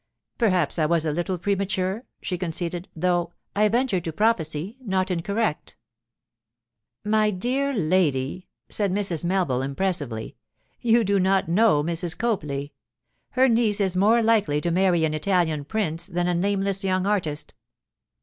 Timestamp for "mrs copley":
11.83-12.73